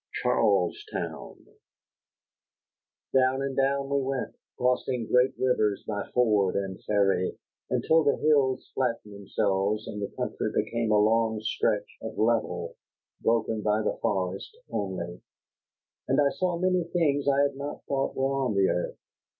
[0.23, 1.45] CHARLESTOWN
[3.13, 7.37] Down and down we went, crossing great rivers by ford and ferry,
[7.69, 12.77] until the hills flattened themselves and the country became a long stretch of level,
[13.21, 15.21] broken by the forests only;
[16.07, 18.97] and I saw many things I had not thought were on the earth.